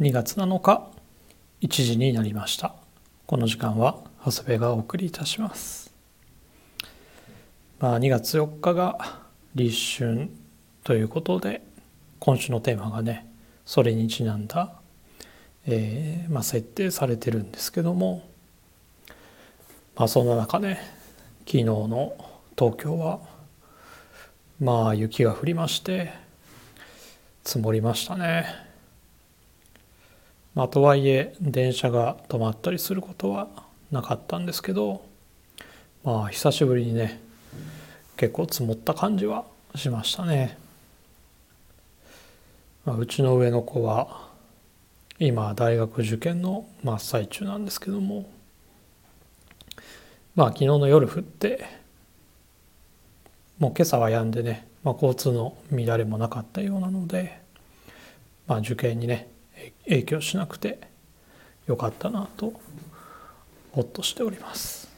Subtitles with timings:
[0.00, 0.88] 2月7日
[1.60, 2.74] 1時になりました
[3.26, 5.92] この時間は長谷部がお送りいたします
[7.80, 8.96] まあ2月4日が
[9.54, 10.30] 立春
[10.84, 11.60] ということで
[12.18, 13.30] 今週のテーマがね
[13.66, 14.72] それにちなんだ、
[15.66, 18.26] えーまあ、設定されてるんですけども
[19.96, 20.80] まあそんな中ね
[21.40, 22.14] 昨日の
[22.58, 23.20] 東京は
[24.62, 26.10] まあ雪が降りまして
[27.44, 28.69] 積もりましたね。
[30.54, 33.48] まあ、とはいえ電車が止まったりすることは
[33.90, 35.04] なかったんですけど
[36.02, 37.20] まあ久しぶりにね
[38.16, 39.44] 結構積もった感じは
[39.76, 40.58] しましたね、
[42.84, 44.28] まあ、うちの上の子は
[45.18, 48.28] 今大学受験の真っ最中なんですけども
[50.34, 51.64] まあ昨日の夜降って
[53.58, 57.40] もう今朝は止んでね、まあ、交通の乱れもなかったようなので、
[58.46, 59.29] まあ、受験にね
[59.90, 60.78] 影響しなくて
[61.66, 62.52] よかったなと
[63.72, 64.88] ほっとしております。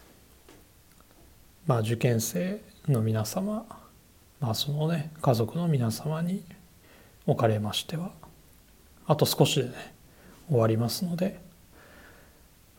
[1.67, 3.65] まあ受験生の皆様、
[4.41, 6.43] まあ、そのね家族の皆様に
[7.27, 8.11] おかれましては
[9.07, 9.95] あと少しでね
[10.49, 11.41] 終わりますので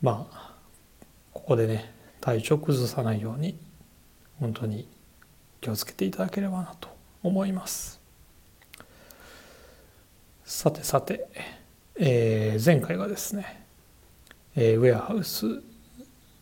[0.01, 0.53] まあ
[1.33, 3.57] ここでね体調崩さないように
[4.39, 4.87] 本当に
[5.61, 6.89] 気をつけていただければなと
[7.23, 7.99] 思います。
[10.45, 11.62] さてさて
[11.95, 13.65] えー、前回がですね、
[14.55, 15.61] えー、ウェアハウス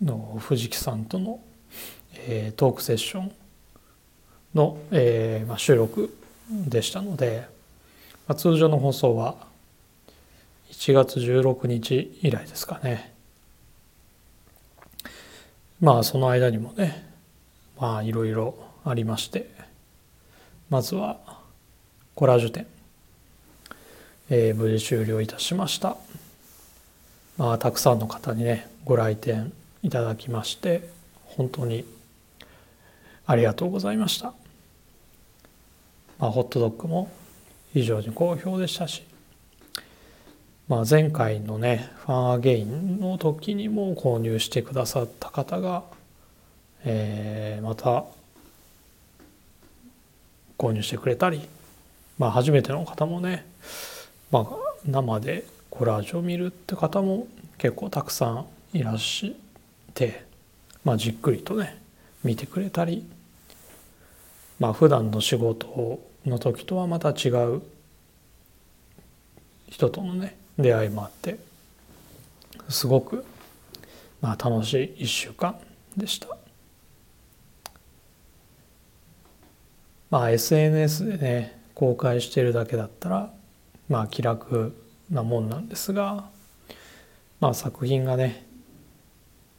[0.02, 1.42] の藤木さんとの、
[2.16, 3.32] えー、トークセッション
[4.56, 6.16] の、えーまあ、収録
[6.50, 7.48] でしたので、
[8.28, 9.36] まあ、通常の放送は
[10.72, 13.12] 1月16日以来ですかね。
[15.82, 17.12] まあその間にもね
[17.80, 18.54] まあいろいろ
[18.86, 19.50] ありまして
[20.70, 21.18] まずは
[22.14, 22.68] コラージュ展。
[24.34, 25.98] えー、無事終了いたしました。
[27.38, 29.52] まあ、たくさんの方にねご来店
[29.84, 30.88] いただきまして
[31.26, 31.84] 本当に
[33.26, 34.34] ありがとうございました。
[36.18, 37.12] まあ、ホットドッグも
[37.74, 39.04] 非常に好評でしたし、
[40.70, 45.84] まあ、前回のねファンアゲインの時にも購入してくださった方が、
[46.86, 48.06] えー、また
[50.58, 51.42] 購入してくれたり、
[52.18, 53.46] まあ、初めての方もね
[54.32, 54.48] まあ、
[54.86, 57.28] 生でコラージュを見るって方も
[57.58, 59.36] 結構たくさんいらし
[59.94, 60.26] て、
[60.84, 61.82] まあ、じっくりとね
[62.24, 63.06] 見てくれたり
[64.60, 67.62] まあ普段の仕事の時とはまた違う
[69.68, 71.40] 人とのね出会いもあって
[72.70, 73.26] すごく
[74.22, 75.58] まあ楽しい1週間
[75.98, 76.28] でした。
[80.12, 83.34] まあ SNS でね公開してるだけだったら
[83.92, 84.74] まあ気楽
[85.10, 86.30] なもんなんですが、
[87.42, 88.48] まあ、作品がね、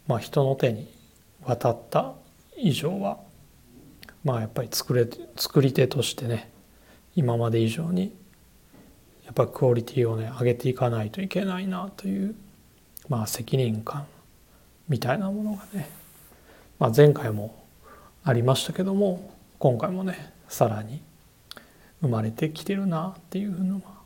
[0.07, 0.91] まあ、人の手に
[1.45, 2.15] 渡った
[2.57, 3.19] 以上は
[4.25, 5.07] まあやっぱり作れ
[5.37, 6.51] 作り手としてね
[7.15, 8.15] 今まで以上に
[9.27, 12.35] やっぱクオリティをね上げていかないといけないなという
[13.11, 14.07] まあ責任感
[14.89, 15.91] みたいなものがね、
[16.79, 17.63] まあ、前回も
[18.25, 21.03] ありましたけども今回もねさらに
[22.01, 24.02] 生まれてきてるなっていうのは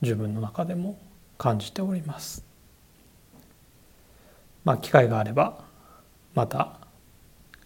[0.00, 0.98] 自分の中でも
[1.36, 2.44] 感じております。
[4.64, 5.64] まあ機会があれば
[6.34, 6.78] また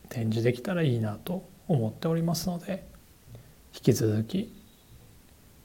[0.09, 2.87] 展示できたらいいなと思っておりますので
[3.75, 4.53] 引き続き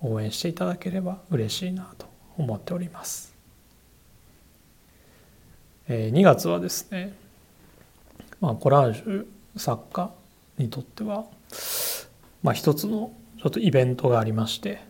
[0.01, 2.07] 応援していただければ嬉しいなと
[2.37, 3.35] 思っております。
[5.89, 7.13] え2月はですね、
[8.41, 10.11] まあ、コラージュ作家
[10.57, 11.25] にとっては、
[12.43, 13.11] まあ、一つの
[13.41, 14.81] ちょっとイベントがありまして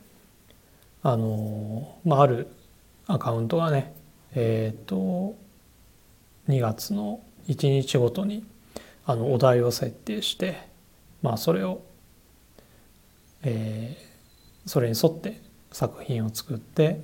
[1.04, 2.48] あの、まあ、ある
[3.08, 3.94] アカウントがね
[4.36, 5.36] えっ、ー、と
[6.50, 8.46] 2月の1日ごとに
[9.06, 10.68] あのお題を設定して、
[11.22, 11.82] まあ、それを、
[13.44, 15.42] えー、それに沿って
[15.72, 17.00] 作品を作って、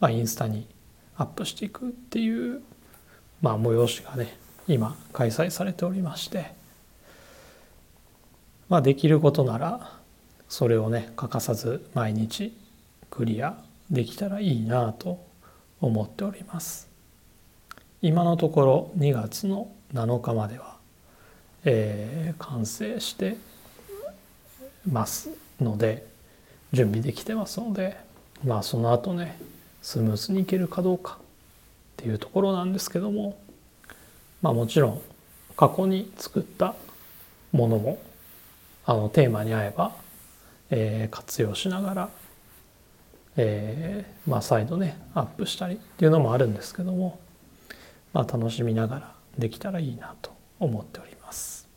[0.00, 0.66] まあ、インスタに
[1.16, 2.62] アップしていくっていう、
[3.42, 6.54] まあ、催しがね今開催されておりまして、
[8.70, 9.92] まあ、できることなら
[10.48, 12.56] それをね欠かさず毎日
[13.10, 13.58] クリア
[13.90, 15.24] できたらいいなと
[15.80, 16.88] 思っております。
[18.02, 20.76] 今のところ2月の7日までは、
[21.64, 23.36] えー、完成して
[24.90, 25.30] ます
[25.60, 26.06] ので
[26.72, 27.98] 準備できてますので
[28.44, 29.38] まあその後ね
[29.82, 31.24] スムーズにいけるかどうかっ
[31.96, 33.38] ていうところなんですけども
[34.40, 35.02] まあもちろん
[35.56, 36.74] 過去に作った
[37.52, 38.00] ものも
[38.86, 39.92] あのテーマに合えば、
[40.70, 42.08] えー、活用しながら
[43.36, 47.20] えー、まあ、再度ねアップしたりっていうのもあるんですけども、
[48.12, 51.68] まあ、楽しみながらできたらいいなと思っております。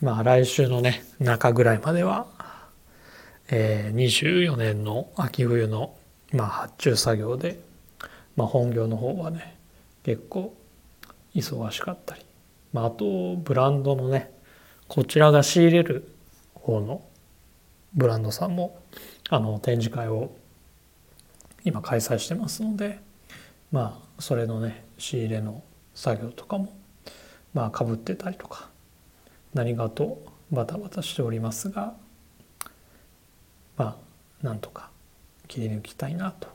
[0.00, 2.26] まあ来週のね中ぐらいまでは、
[3.48, 5.94] えー、24年の秋冬の、
[6.32, 7.58] まあ、発注作業で、
[8.36, 9.56] まあ、本業の方はね
[10.04, 10.54] 結構
[11.34, 12.22] 忙しかったり、
[12.72, 14.32] まあ、あとブランドのね
[14.88, 16.08] こちらが仕入れる
[16.54, 17.02] 方の
[17.94, 18.78] ブランドさんも
[19.28, 20.30] あの展示会を
[21.64, 23.00] 今開催してますので
[23.72, 25.62] まあそれのね仕入れの
[25.94, 26.72] 作業とかも
[27.52, 28.68] まあかぶってたりとか
[29.54, 31.94] 何かとバタバタしておりますが
[33.76, 33.96] ま
[34.42, 34.90] あなんとか
[35.48, 36.48] 切り抜きたいなと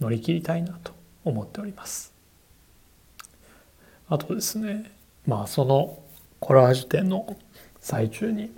[0.00, 0.92] 乗り切りたいなと
[1.24, 2.12] 思っております。
[4.08, 4.90] あとですね
[5.26, 5.98] まあその
[6.40, 7.36] コラージュ展の
[7.80, 8.50] 最中に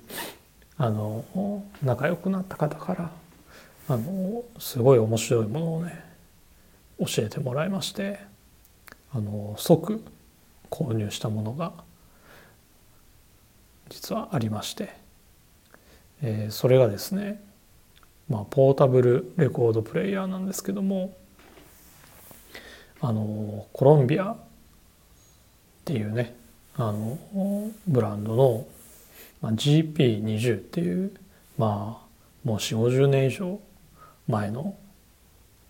[0.83, 3.11] あの仲良くなった方から
[3.87, 6.03] あのすごい面白いものをね
[6.99, 8.19] 教えてもらいまして
[9.13, 10.03] あの即
[10.71, 11.75] 購入したものが
[13.91, 14.95] 実はありまして、
[16.23, 17.43] えー、それがですね、
[18.31, 21.15] まあ、ポータブルレコードプレーヤーなんですけども
[23.03, 24.37] あのコロンビアっ
[25.85, 26.35] ていうね
[26.77, 27.19] あの
[27.87, 28.67] ブランドの、
[29.41, 31.13] まあ、GP20 っていう
[31.59, 33.61] まあもう4 5 0年以上
[34.29, 34.77] 前の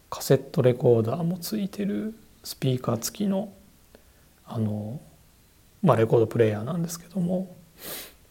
[0.08, 3.52] カセットレコーダーもついてるスピーカー付きの
[4.46, 5.00] あの、
[5.82, 7.54] まあ、レコードプレーヤーなんですけども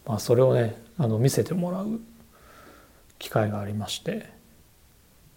[0.09, 1.99] まあ、それをねあの見せてもらう
[3.19, 4.27] 機会がありまして、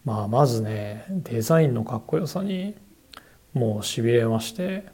[0.07, 2.75] まあ、まずねデザインのかっこよさに
[3.53, 4.87] もうしびれまして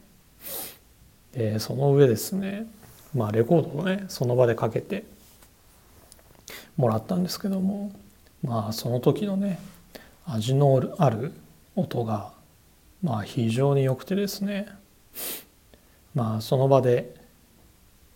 [1.32, 2.66] でその上ですね、
[3.14, 5.04] まあ、レコードをねその場でかけて
[6.76, 7.92] もらったんですけども
[8.42, 9.58] まあその時のね
[10.26, 11.32] 味のある
[11.74, 12.32] 音が
[13.02, 14.68] まあ非常に良くてですね
[16.14, 17.14] まあその場で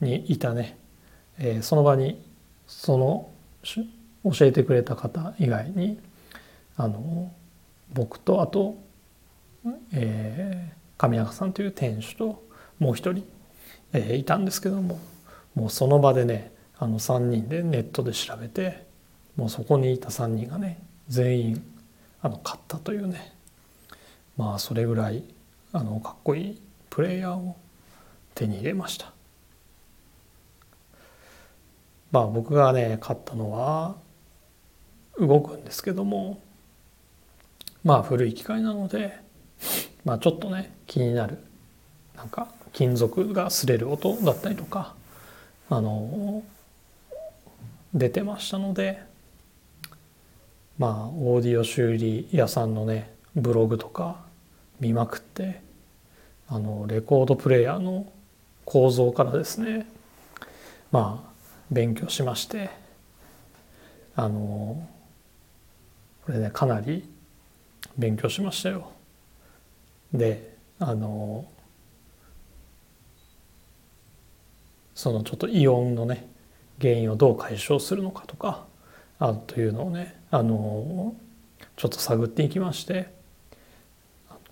[0.01, 0.79] にいたね
[1.39, 2.23] えー、その場に
[2.67, 3.31] その
[3.65, 5.99] 教えてくれた方以外に
[6.77, 7.33] あの
[7.93, 8.77] 僕とあと、
[9.93, 12.43] えー、神中さんという店主と
[12.79, 13.25] もう一人、
[13.93, 14.99] えー、いたんですけども
[15.55, 18.87] もうその場でねあの3人でネットで調べて
[19.37, 21.65] もうそこにいた3人がね全員
[22.23, 23.33] あの買ったというね
[24.37, 25.25] まあそれぐらい
[25.73, 27.57] あのかっこいいプレイヤーを
[28.35, 29.13] 手に入れました。
[32.11, 33.97] まあ僕がね買ったのは
[35.19, 36.41] 動くんですけども
[37.85, 39.19] まあ古い機械なので
[40.05, 41.39] まあちょっとね気になる
[42.15, 44.95] なんか金属が擦れる音だったりとか
[45.69, 46.43] あの
[47.95, 49.03] 出てましたので
[50.79, 54.21] まあオーディオ修理屋さんのねブログとか
[54.81, 55.61] 見まくって
[56.49, 58.11] あのレコードプレーヤーの
[58.65, 59.87] 構造からですね
[60.91, 61.33] まあ
[61.71, 62.71] 勉強しまして
[64.15, 64.87] あの
[66.27, 67.09] これねかなり
[67.97, 68.93] 勉強しましたよ。
[70.13, 71.47] であの
[75.03, 76.29] そのちょっとイオンのね
[76.81, 78.67] 原因をどう解消するのかとか
[79.19, 81.17] あというのをねあの
[81.75, 83.13] ちょっと探っていきまして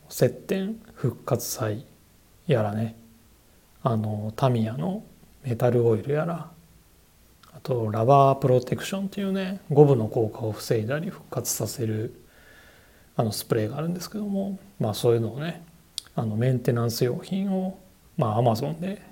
[0.09, 1.87] 接点復活剤
[2.49, 2.97] やらね
[3.85, 5.05] あのタミヤの
[5.45, 6.51] メタルオイルやら
[7.53, 12.25] あとラバープロテクションっていうねゴムの効果を防いだり復活させる
[13.15, 15.63] あのスプレーがあるんですけどもまあそういうのをね
[16.17, 17.79] あのメンテナンス用品を
[18.17, 19.10] まあアマゾンで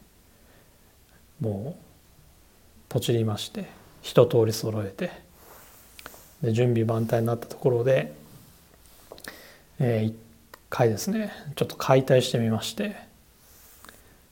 [1.41, 1.83] もう
[2.89, 3.67] ポチりまして
[4.03, 5.11] 一通り揃えて
[6.43, 8.13] で準備万端になったところで、
[9.79, 10.17] えー、一
[10.71, 12.97] 回ですねちょっと解体してみまして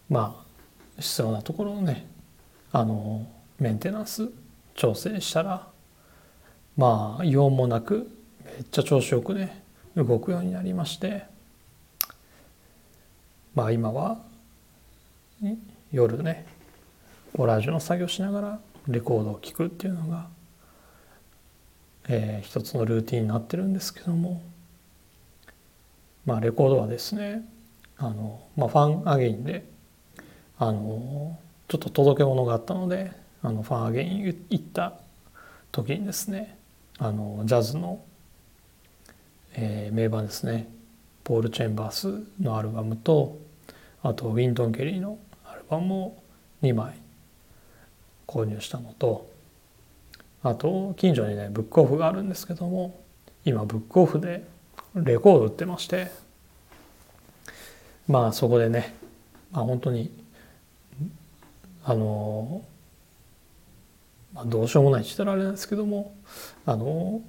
[0.08, 0.42] ま
[0.96, 2.06] あ必要なところをね
[2.72, 3.26] あの
[3.58, 4.28] メンテナンス
[4.74, 5.66] 調整したら
[6.76, 8.10] まあ異音もなく
[8.44, 9.62] めっちゃ調子よくね
[9.96, 11.24] 動くようになりまして
[13.54, 14.18] まあ今は
[15.90, 16.55] 夜ね
[17.36, 20.28] オラージュの作業しながらレコードを聴くっていうのが、
[22.08, 24.42] えー、一つのルーティンになってるんですけども
[26.24, 27.44] まあレコードはですね
[27.98, 29.64] あの、まあ、ファンアゲインで
[30.58, 31.38] あの
[31.68, 33.12] ちょっと届け物があったので
[33.42, 34.94] あのファンアゲイン行った
[35.72, 36.58] 時にですね
[36.98, 38.00] あのジャズの、
[39.54, 40.68] えー、名盤ですね
[41.24, 43.38] ポール・チェンバースのアルバムと
[44.02, 46.22] あとウィントン・ケリーのアルバムを
[46.62, 46.98] 2枚
[48.26, 49.30] 購入したのと
[50.42, 53.00] あと近所にねブックオフがあるんですけども
[53.44, 54.46] 今ブックオフで
[54.94, 56.10] レコード売ってまして
[58.08, 58.94] まあそこでね、
[59.52, 60.10] まあ、本当に
[61.84, 62.62] あの、
[64.32, 66.14] まあ、どうしようもないって言ったらあれなんですけども
[66.64, 67.20] あの、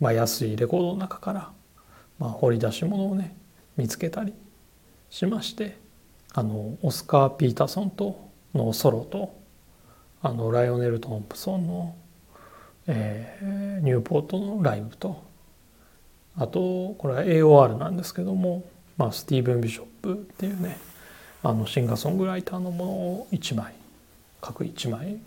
[0.00, 1.50] まあ、安いレコードの中から、
[2.18, 3.36] まあ、掘り出し物をね
[3.76, 4.32] 見つけたり
[5.10, 5.76] しまして
[6.34, 9.41] あのオスカー・ピーターソンとのソロと
[10.22, 11.94] あのライオネル・トンプソンの、
[12.86, 15.22] えー、ニューポートのライブと
[16.36, 18.64] あとこれは AOR なんですけども、
[18.96, 20.78] まあ、スティーブン・ビショップっていうね
[21.42, 23.74] あのシンガーソングライターのものを1枚
[24.40, 25.18] 各1枚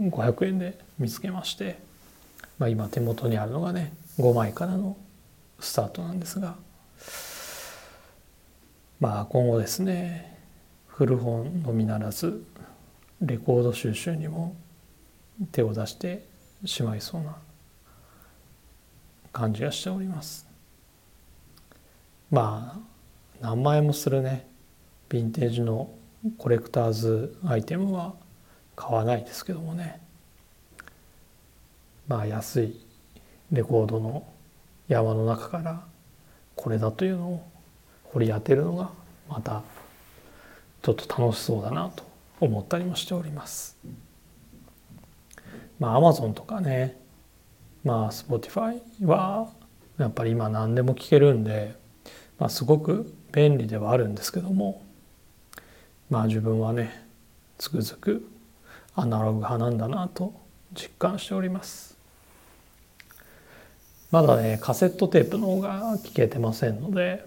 [0.00, 1.78] 500円で見つけまして、
[2.58, 4.96] まあ、今手元にあるのがね5枚からの
[5.60, 6.56] スタートなんですが
[8.98, 10.36] まあ今後ですね
[10.88, 12.44] 古本のみならず
[13.22, 14.56] レコード収集にも
[15.52, 16.26] 手を出して
[16.64, 17.36] しまいそうな
[19.32, 20.46] 感じがしております。
[22.30, 22.80] まあ
[23.40, 24.46] 何万円もするね。
[25.08, 25.90] ヴィンテージの
[26.36, 28.14] コレクターズアイテムは
[28.74, 30.00] 買わないですけどもね。
[32.08, 32.80] まあ安い
[33.52, 34.26] レコードの
[34.88, 35.84] 山の中から
[36.56, 37.48] これだというのを
[38.04, 38.90] 掘り当てるのが
[39.28, 39.62] また
[40.82, 42.11] ちょっと楽しそうだなと。
[42.44, 43.76] 思ったりもしております。
[45.78, 47.00] まあアマゾンとかね。
[47.84, 49.48] まあ Spotify は
[49.98, 51.76] やっぱり今何でも聞けるんで、
[52.38, 54.82] まあ、すごく便利ではあるんですけども。
[56.10, 57.06] まあ自分はね
[57.56, 58.28] つくづく
[58.94, 60.34] アナログ派なんだなと
[60.74, 61.96] 実感しております。
[64.10, 67.24] まだねカセットテープの方が聞けてませんので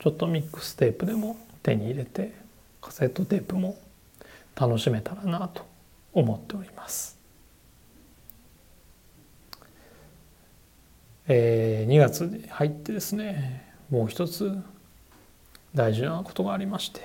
[0.00, 2.34] ちょっとミックステープでも手に入れて
[2.82, 3.78] カセットテープも
[4.58, 5.66] 楽しめたらなと
[6.14, 7.16] 思っております。
[11.28, 14.56] えー、2月に入ってですねもう一つ
[15.74, 17.00] 大事なことがありまして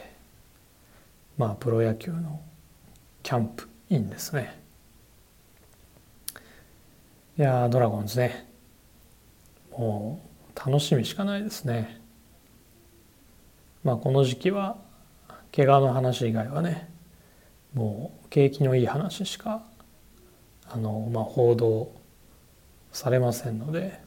[1.38, 2.40] まあプロ野球の
[3.24, 4.62] キャンプインですね。
[7.38, 8.48] いやドラゴンズね
[9.72, 10.22] も
[10.56, 12.00] う楽しみしかないですね。
[13.84, 14.78] まあこの時期は
[15.56, 16.91] 怪我の話以外はね
[17.74, 19.64] もう景気のいい話しか
[20.70, 21.92] あの、まあ、報道
[22.92, 24.00] されませんので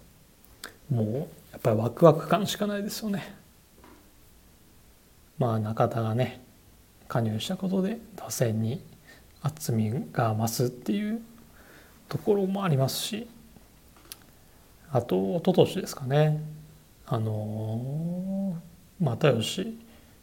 [0.90, 1.16] もう
[1.52, 3.34] やっぱりワクワク感しかないですよね。
[5.38, 6.42] まあ中田がね
[7.08, 8.80] 加入したことで打線に
[9.42, 11.22] 厚みが増すっていう
[12.08, 13.26] ところもありますし
[14.90, 16.40] あと一昨年ですかね
[17.06, 18.56] あの
[19.00, 19.64] 又吉っ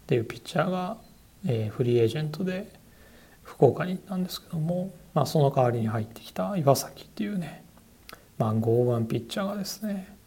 [0.07, 0.97] ていうピッチャーが、
[1.45, 2.71] えー、フリーエージェントで
[3.43, 7.63] 福岡に行ったんですけども、まあ、その代わりに入ってきた岩崎っていうね、
[8.37, 10.21] まあ、剛腕ピッチャーがですね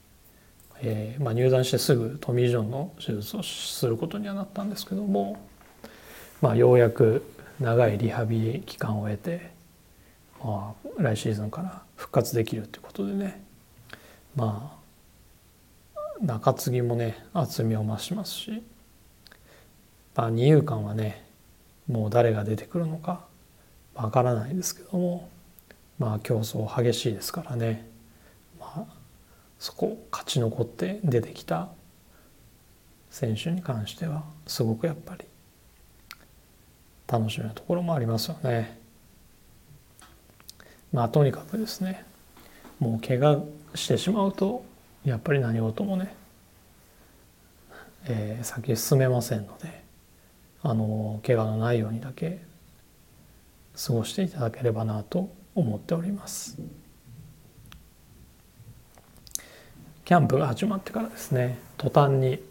[0.86, 5.40] えーまあ、入団してすぐトミー・ジョンの手術をすることにはなったんですけども、
[6.42, 7.24] まあ、ようやく
[7.60, 9.52] 長いリハビリ期間を経て、
[10.42, 13.42] まあ、来シーズンから復活できるということでね
[14.36, 14.78] ま
[15.96, 18.62] あ中継ぎもね厚みを増しますし、
[20.14, 21.23] まあ、二遊間はね
[21.88, 23.24] もう誰が出てくるのか
[23.94, 25.28] わからないですけども
[25.98, 27.88] まあ競争激しいですからね
[28.58, 28.84] まあ
[29.58, 31.68] そこ勝ち残って出てきた
[33.10, 35.24] 選手に関してはすごくやっぱり
[37.06, 38.80] 楽しみなところもありますよね。
[40.92, 42.04] まあとにかくですね
[42.78, 44.64] もう怪我してしまうと
[45.04, 46.14] やっぱり何事もね、
[48.06, 49.83] えー、先進めませんので
[50.66, 52.40] あの怪我のないようにだけ
[53.86, 56.56] 過ごしていただければなと思っております。
[60.06, 62.42] キャンプが始まってからですね途端に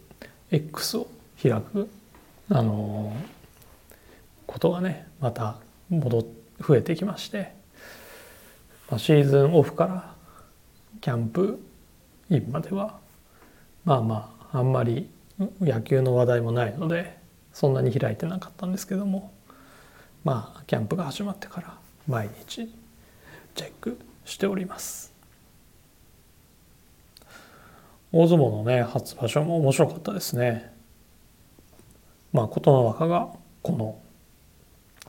[0.51, 1.07] X を
[1.41, 1.89] 開く
[2.49, 3.15] あの
[4.45, 5.57] ことがねまた
[5.89, 6.27] 戻
[6.59, 7.51] 増えてきまして、
[8.97, 10.13] シーズンオフから
[11.01, 11.59] キャンプ
[12.29, 12.99] インまでは
[13.85, 15.09] まあまああんまり
[15.59, 17.22] 野球の話題もないので
[17.53, 19.31] そんなに開いてなかったんですけども
[20.23, 22.73] まあキャンプが始まってから毎日
[23.55, 25.13] チェックしております。
[28.11, 30.73] 大相撲のね初場所も面白かったですね。
[32.31, 33.29] まあ琴ノ若が
[33.61, 33.99] この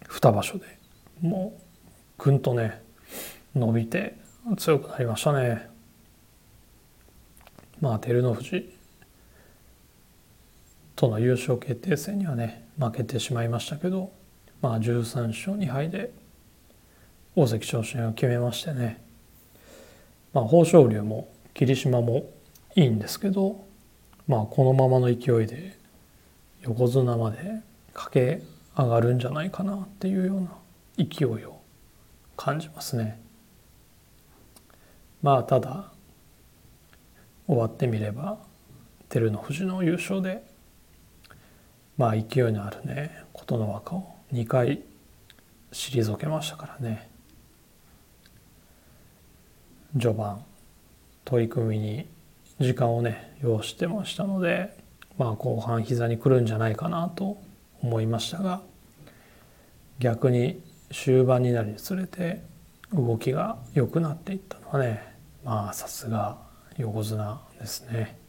[0.09, 0.65] 2場所で
[1.21, 1.59] も
[2.19, 2.83] うぐんとね
[3.55, 4.17] 伸びて
[4.57, 5.69] 強くなりましたね。
[7.81, 8.74] まあ照ノ富士
[10.97, 14.13] との優勝決定戦にはね負けてしまいましたけど
[14.61, 16.13] まあ13勝2敗で
[17.35, 19.05] 大関昇進を決めましてね
[20.35, 22.29] まあ、豊昇龍も霧島も
[22.75, 23.65] いいんですけど、
[24.27, 25.79] まあ、このままの勢いで
[26.63, 28.45] 横綱まで駆け
[28.77, 30.49] 上がるんじゃないかなっていうような
[30.99, 31.61] 勢いを
[32.37, 33.21] 感じますね。
[35.23, 35.93] まあただ
[37.47, 38.39] 終わってみれば
[39.09, 40.43] 照ノ富士の優勝で
[41.97, 44.83] まあ勢いのあるね琴ノ若を2回
[45.73, 47.09] 退けましたからね
[49.93, 50.45] 序盤
[51.25, 52.07] 取り組みに
[52.61, 54.77] 時間をね要してましたので
[55.19, 57.39] まあ後半膝にくるんじゃないかなと
[57.83, 58.63] 思いましたが
[59.99, 60.61] 逆に
[60.91, 62.43] 終盤になるにつれて
[62.93, 66.39] 動きが良くなっていったのはねまあさすが
[66.77, 68.24] 横綱ですね。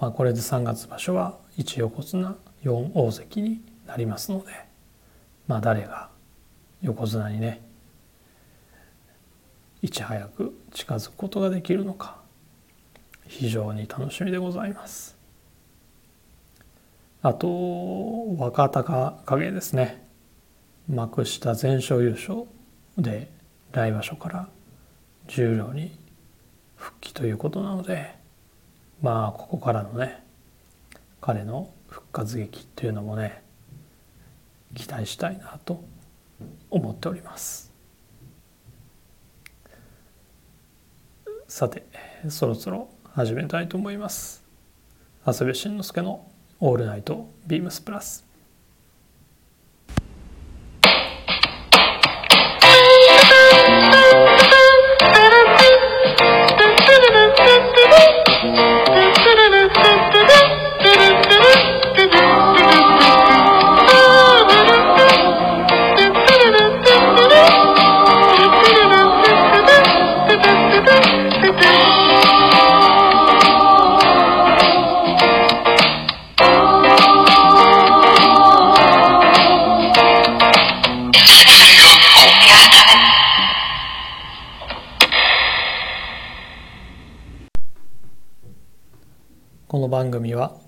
[0.00, 4.46] まあ、これで3月場所は1横綱4大関になりますので、
[5.46, 6.08] まあ、誰が
[6.80, 7.60] 横綱にね
[9.82, 12.16] いち早く近づくことができるのか
[13.26, 15.16] 非常に楽しみでございます。
[17.22, 20.06] あと若隆景ですね
[20.88, 22.44] 幕下全勝優勝
[22.96, 23.30] で
[23.72, 24.48] 来場所から
[25.28, 25.92] 十両に
[26.76, 28.19] 復帰ということなので
[29.02, 30.22] まあここからのね
[31.20, 33.42] 彼の復活劇というのもね
[34.74, 35.82] 期待したいなと
[36.70, 37.70] 思っております。
[41.48, 41.84] さて
[42.28, 44.44] そろそろ始めたいと思います。
[45.26, 46.30] 長谷部慎之介の
[46.60, 48.24] 「オールナイトビームスプラス」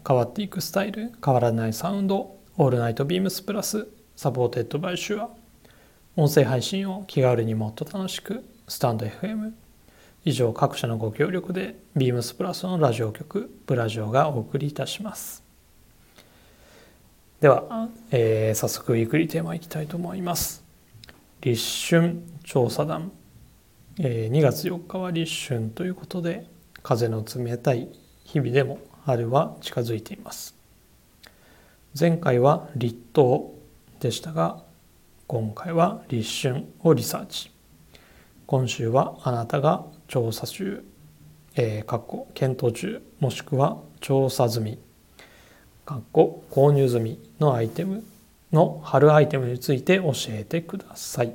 [0.06, 5.30] 変わっていくスタイル変わらないサウンド All Night BEAMS PLUS supported by SHURE。
[6.16, 9.52] 音声配信を気軽にもっと楽しくスタンド FM
[10.24, 15.42] 以上各社のご協力で BEAMS PLUS のラジオ局ブラジオがお送りいたします。
[17.40, 20.62] では、えー、早速ウィークリーテーマいきたいと思います。
[21.40, 23.10] 立春調査団、
[23.98, 26.46] えー、2月4日は立春ということで
[26.82, 27.88] 風の冷たい
[28.24, 30.54] 日々でも春は近づいています。
[31.98, 33.50] 前回は立冬
[34.00, 34.62] でしたが
[35.26, 37.50] 今回は立春をリサーチ。
[38.46, 40.84] 今週はあなたが調査中、
[41.56, 43.02] えー、かっこ検討中。
[43.20, 44.78] もしくは調査済み。
[45.84, 48.04] かっこ購入済みのアイテム。
[48.52, 51.34] の春アイテムについて教えてください。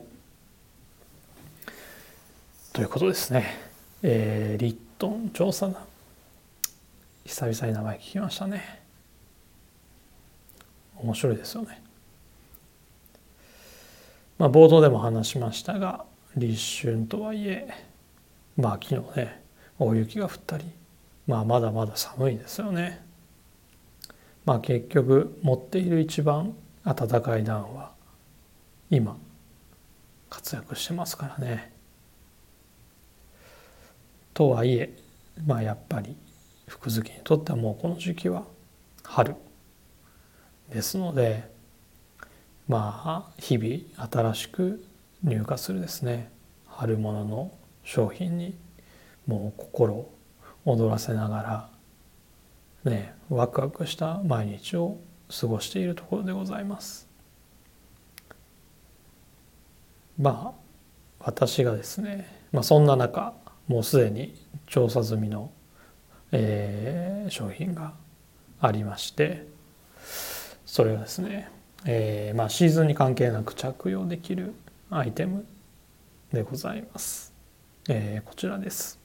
[2.73, 3.57] ということですね、
[4.03, 5.75] えー、リットン調査団。
[7.27, 8.81] 久々に名前聞きましたね。
[10.95, 11.83] 面白いですよね。
[14.37, 16.05] まあ冒頭でも話しましたが
[16.37, 17.67] 立春とはいえ
[18.55, 19.43] まあ昨日ね
[19.77, 20.63] 大雪が降ったり
[21.27, 23.05] まあまだまだ寒いですよね。
[24.45, 27.91] まあ結局持っている一番暖かい暖は
[28.89, 29.17] 今
[30.29, 31.73] 活躍してますからね。
[34.33, 34.97] とはいえ
[35.45, 36.15] まあやっぱり
[36.67, 38.43] 福月にとってはもうこの時期は
[39.03, 39.35] 春
[40.69, 41.49] ですので
[42.67, 44.85] まあ日々新しく
[45.23, 46.29] 入荷するですね
[46.67, 47.51] 春物の
[47.83, 48.57] 商品に
[49.25, 50.09] もう心
[50.65, 51.69] 躍らせなが
[52.83, 54.97] らねワクワクした毎日を
[55.29, 57.07] 過ごしているところでございます。
[60.19, 60.67] まあ
[61.19, 63.33] 私がですね、まあ、そんな中
[63.67, 65.51] もうすでに調査済みの
[66.31, 67.93] えー、商品が
[68.59, 69.47] ありまして
[70.65, 71.49] それはですね、
[71.85, 74.53] えーまあ、シーズンに関係なく着用できる
[74.89, 75.45] アイテム
[76.31, 77.33] でございます。
[77.89, 78.99] えー、こちらです。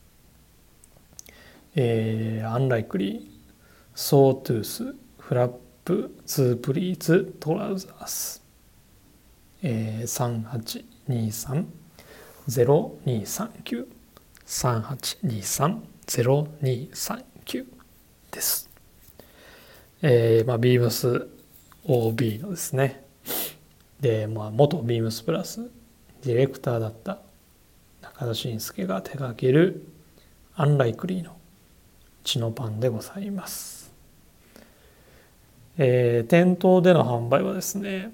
[1.74, 5.52] えー、 Unlikely Sawtooth Flap Two
[5.84, 8.42] Pleats Trousers、
[9.62, 11.66] えー、
[12.46, 13.86] 3823-0239
[14.46, 17.66] 3823 0239
[18.30, 18.70] です。
[20.02, 21.28] えー、まあ、 BEAMS
[21.84, 23.04] OB のですね、
[24.00, 25.70] で、まあ、元 BEAMS PLUS
[26.24, 27.20] ディレクターだった
[28.02, 29.86] 中田信介が手掛ける
[30.56, 31.36] アンライクリーの
[32.24, 33.92] チノパンでございます、
[35.78, 38.12] えー、店頭での販売はですね、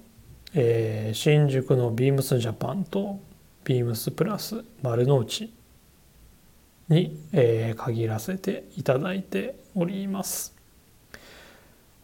[0.54, 3.18] えー、新宿のビームスジャパンと
[3.64, 5.52] ビームスプラス丸の内
[6.88, 10.54] に、えー、限らせていただいております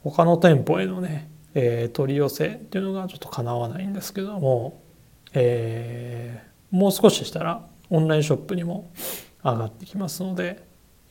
[0.03, 4.83] 他の店舗へのね、えー、取り寄せっていうのがちょっとかなわないんですけども、
[5.33, 8.90] えー、もう少ししたらオンラインショップにも
[9.42, 10.62] 上がってきますので、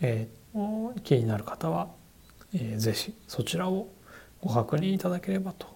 [0.02, 1.90] えー、気になる方は、
[2.54, 3.88] えー、ぜひそちらを
[4.42, 5.68] ご確認いただければと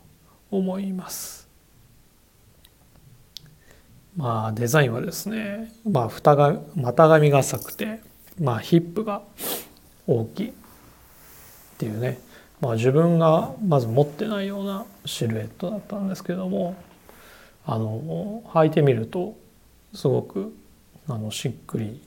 [0.52, 1.47] 思います。
[4.18, 8.02] まあデザインはですね、まあ、蓋が股上が浅くて、
[8.42, 9.22] まあ、ヒップが
[10.08, 10.54] 大きいっ
[11.78, 12.20] ていうね、
[12.60, 16.76] まあ、自分がまず持ってないようなシルエットだったんですけども
[17.66, 19.38] あの履いてみると
[19.94, 20.54] すごく
[21.08, 22.02] あのしっくり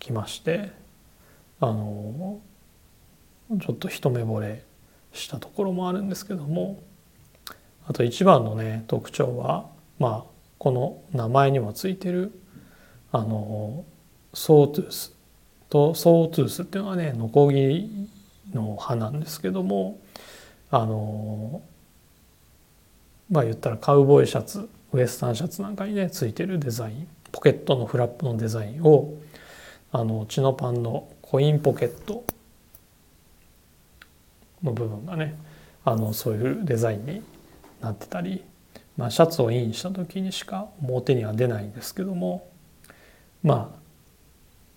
[0.00, 0.72] きまして
[1.60, 2.40] あの
[3.60, 4.64] ちょっと一目惚れ
[5.12, 6.82] したところもあるんですけども
[7.86, 9.66] あと一番のね特徴は
[9.98, 12.32] まあこの名前にもついてる
[13.12, 13.84] あの
[14.34, 15.16] ソートゥース。
[15.68, 18.08] とソートゥースっていうのはねノコギリ
[18.52, 19.98] の葉なんですけども
[20.70, 21.60] あの
[23.30, 29.14] まあ言ったらカウボーイシャツウエスタンシャツなんかにねついてるデザインポケットのフラップのデザインを
[29.92, 32.24] あのチノパンのコインポケット
[34.62, 35.36] の部分がね
[35.84, 37.22] あのそういうデザインに
[37.80, 38.42] なってたり、
[38.96, 42.48] まあ、シャツをインした時にしか表には出ないんですけども
[43.42, 43.78] まあ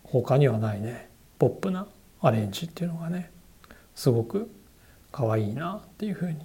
[0.04, 1.88] 他にはないねポップな
[2.22, 3.32] アレンジっていうのがね
[3.96, 4.52] すごく
[5.12, 6.38] 可愛いなっていうふうに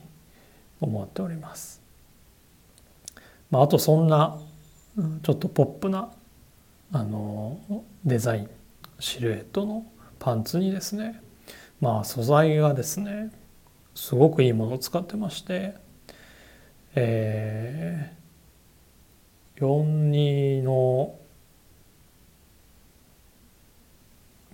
[0.81, 1.83] 思っております。
[3.51, 4.39] まあ、あとそんな
[5.23, 6.11] ちょっとポップな
[6.93, 7.59] あの
[8.05, 8.51] デザイン
[9.01, 9.87] シルエットの
[10.19, 11.21] パンツにですね
[11.81, 13.33] まあ素材がですね
[13.95, 15.75] すごくいいものを使ってまして
[16.97, 21.19] えー、42の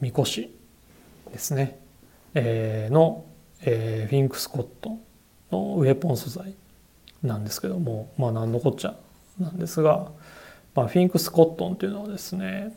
[0.00, 0.54] みこし
[1.32, 1.78] ですね、
[2.34, 3.26] えー、の、
[3.62, 4.98] えー、フィンクスコット
[5.52, 6.54] のウェポン素材
[7.22, 8.96] なんですけどもまあ何のこっちゃ
[9.38, 10.10] なんですが、
[10.74, 12.74] まあ、フィンクスコットンというのはですね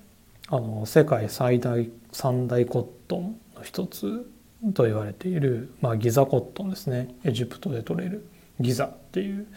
[0.49, 4.29] あの世界最大三大コットンの一つ
[4.73, 7.13] と言われている、まあ、ギザコットンですね。
[7.23, 8.25] エジプトで取れる
[8.59, 9.47] ギザっていう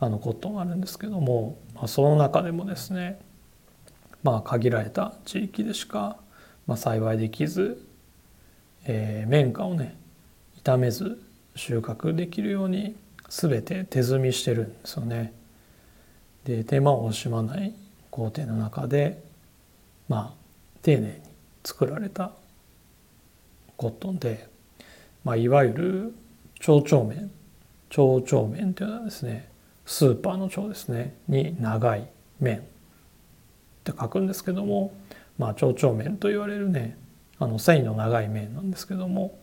[0.00, 3.20] あのコットンがあるんですけども、まあ、その中でもですね
[4.22, 6.16] まあ限られた地域でしか、
[6.66, 7.84] まあ、栽できず、
[8.84, 9.96] えー、綿花をね
[10.64, 11.22] 傷めず
[11.54, 12.96] 収穫できるように
[13.28, 15.32] 全て手摘みしてるんですよね。
[16.44, 17.74] で手間を惜しまない
[18.10, 19.22] 工程の中で
[20.08, 20.42] まあ
[20.82, 21.14] 丁寧に
[21.64, 22.32] 作られた
[23.76, 24.48] コットンで、
[25.24, 26.14] まあ、いわゆる
[26.60, 27.30] 蝶々麺
[27.92, 29.50] 蝶々麺というのはですね
[29.84, 32.08] スーパーの蝶ですねに長い
[32.40, 32.60] 麺っ
[33.84, 34.94] て書くんですけども
[35.36, 36.96] まあ蝶々麺と言われるね
[37.38, 39.38] あの繊維の長い麺なんですけども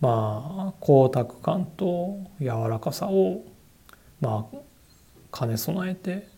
[0.00, 3.44] まあ光沢感と柔らかさを
[4.22, 6.28] まあ兼ね備えて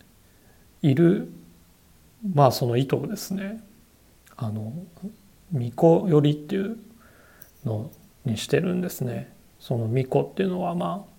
[0.83, 1.31] いる
[2.35, 3.63] まあその意図をですね
[4.37, 4.73] あの
[5.53, 6.79] 巫女寄りっていう
[7.65, 7.93] の
[8.25, 9.33] にしてるんですね。
[9.63, 11.12] その巫女っていうのはまあ、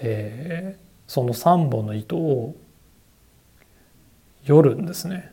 [0.00, 2.56] えー、その3本の糸を
[4.44, 5.32] 寄るんですね。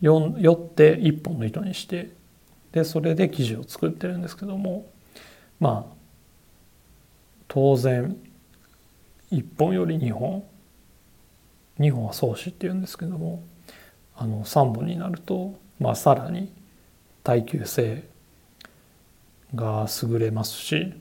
[0.00, 2.10] 寄って1本の糸にして
[2.72, 4.90] でそれで生地を作ってるんですけども
[5.60, 5.94] まあ
[7.46, 8.16] 当然
[9.30, 10.42] 1本より2本
[11.78, 13.44] 2本は創始っていうんですけども
[14.16, 16.52] あの3本になると、まあ、さらに
[17.22, 18.04] 耐久性
[19.54, 20.92] が優れますし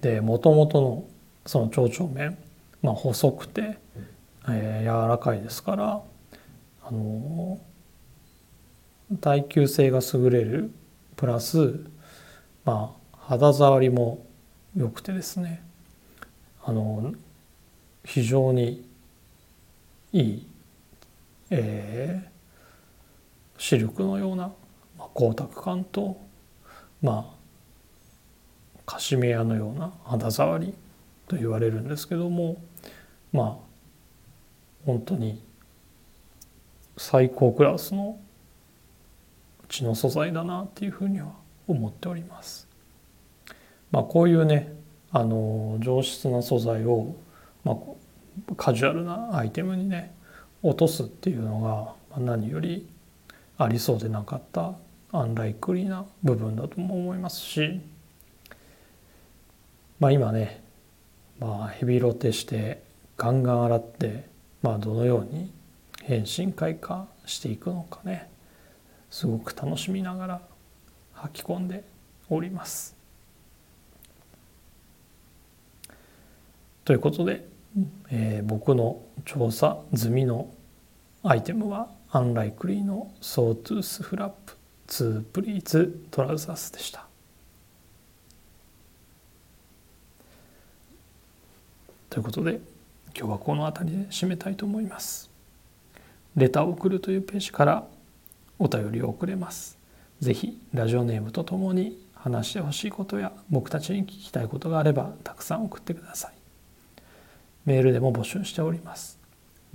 [0.00, 1.04] でもともとの
[1.46, 2.36] その蝶々麺、
[2.82, 3.78] まあ、細くて、
[4.48, 6.02] えー、柔らかいですから
[6.82, 7.58] あの
[9.20, 10.72] 耐久性が優れる
[11.14, 11.80] プラス、
[12.64, 14.26] まあ、肌触りも
[14.76, 15.62] 良くてですね
[16.64, 17.14] あの
[18.04, 18.88] 非常に
[20.12, 20.46] いい、
[21.50, 24.52] えー、シルクのような
[25.14, 26.20] 光沢感と
[27.02, 27.36] まあ
[28.84, 30.74] カシメヤのような肌触り
[31.28, 32.56] と言われるんですけども
[33.32, 33.66] まあ
[34.84, 35.42] 本当に
[36.96, 38.18] 最高クラスの
[39.68, 41.32] 血の素材だなっていうふうには
[41.66, 42.68] 思っております。
[43.90, 44.72] まあ、こういうね
[45.10, 47.14] あの上質な素材を、
[47.64, 47.76] まあ、
[48.56, 50.14] カジュアルなアイテムにね
[50.62, 52.88] 落とすっていうのが何より
[53.58, 54.74] ありそうでなかった
[55.12, 57.80] アンライクリーな部分だとも思いますし
[59.98, 60.62] まあ今ね、
[61.38, 62.82] まあ、ヘビロテして
[63.16, 64.24] ガンガン洗って、
[64.62, 65.52] まあ、どのように
[66.02, 68.30] 変身開花していくのかね
[69.10, 70.40] すごく楽しみながら
[71.14, 71.84] 吐き込んで
[72.28, 72.94] おります。
[76.84, 77.44] ということで、
[78.10, 80.54] えー、僕の調査済みの
[81.22, 84.54] アイテムは Unlikely のソートゥースフラップ
[84.88, 87.05] 2プリーツトラウザースでした。
[92.16, 92.60] ということで
[93.14, 95.30] 今日はこの辺りで締めたいと思います。
[96.34, 97.86] レターを送るというページから
[98.58, 99.76] お便りを送れます。
[100.20, 106.32] ぜひラジオネームとともに話してほしいことや僕たちに聞きたいことがあればたくさん送ってください。
[107.66, 109.18] メールでも募集しております。